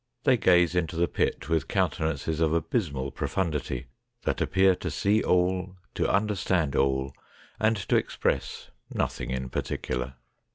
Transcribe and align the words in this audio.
They 0.23 0.35
gaze 0.35 0.73
into 0.73 0.95
the 0.95 1.07
pit 1.07 1.47
with 1.47 1.67
countenances 1.67 2.39
of 2.39 2.53
abysmal 2.53 3.11
profundity, 3.11 3.85
that 4.23 4.41
appear 4.41 4.73
to 4.77 4.89
see 4.89 5.21
all, 5.21 5.75
to 5.93 6.11
understand 6.11 6.75
all, 6.75 7.13
and 7.59 7.77
to 7.77 7.97
express 7.97 8.71
nothing 8.91 9.29
in 9.29 9.47
particular. 9.49 10.15